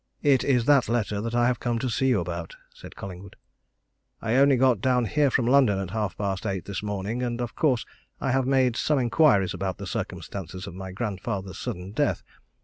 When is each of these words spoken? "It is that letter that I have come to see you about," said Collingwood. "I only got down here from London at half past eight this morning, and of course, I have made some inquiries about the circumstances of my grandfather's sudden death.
"It 0.23 0.43
is 0.43 0.65
that 0.65 0.89
letter 0.89 1.21
that 1.21 1.35
I 1.35 1.45
have 1.45 1.59
come 1.59 1.77
to 1.77 1.87
see 1.87 2.07
you 2.07 2.21
about," 2.21 2.55
said 2.73 2.95
Collingwood. 2.95 3.35
"I 4.19 4.33
only 4.37 4.57
got 4.57 4.81
down 4.81 5.05
here 5.05 5.29
from 5.29 5.45
London 5.45 5.77
at 5.77 5.91
half 5.91 6.17
past 6.17 6.43
eight 6.47 6.65
this 6.65 6.81
morning, 6.81 7.21
and 7.21 7.39
of 7.39 7.55
course, 7.55 7.85
I 8.19 8.31
have 8.31 8.47
made 8.47 8.75
some 8.75 8.97
inquiries 8.97 9.53
about 9.53 9.77
the 9.77 9.85
circumstances 9.85 10.65
of 10.65 10.73
my 10.73 10.91
grandfather's 10.91 11.59
sudden 11.59 11.91
death. 11.91 12.23